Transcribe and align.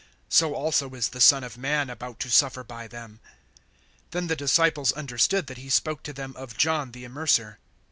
So 0.29 0.55
also 0.55 0.89
is 0.95 1.09
the 1.09 1.21
Son 1.21 1.43
of 1.43 1.59
man 1.59 1.87
about 1.87 2.19
to 2.21 2.31
suffer 2.31 2.63
by 2.63 2.87
them. 2.87 3.19
(13)Then 4.11 4.27
the 4.29 4.35
disciples 4.35 4.91
understood 4.93 5.45
that 5.45 5.59
he 5.59 5.69
spoke 5.69 6.01
to 6.01 6.11
them 6.11 6.33
of 6.37 6.57
John 6.57 6.91
the 6.91 7.03
Immerser. 7.05 7.57